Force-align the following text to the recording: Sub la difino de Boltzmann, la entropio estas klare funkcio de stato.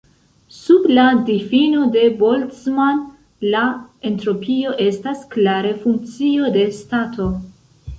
Sub 0.59 0.87
la 0.99 1.03
difino 1.27 1.83
de 1.97 2.07
Boltzmann, 2.23 3.05
la 3.55 3.63
entropio 4.13 4.77
estas 4.91 5.25
klare 5.37 5.79
funkcio 5.87 6.55
de 6.61 6.71
stato. 6.85 7.35